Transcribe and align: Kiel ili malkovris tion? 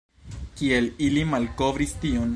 Kiel 0.61 0.87
ili 1.09 1.27
malkovris 1.35 1.97
tion? 2.07 2.29